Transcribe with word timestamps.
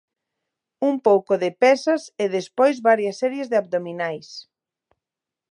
Un 0.89 0.95
pouco 1.07 1.33
de 1.43 1.49
pesas 1.61 2.01
e 2.23 2.25
despois 2.37 2.77
varias 2.89 3.19
series 3.21 3.47
de 3.51 3.57
abdominais. 3.61 4.27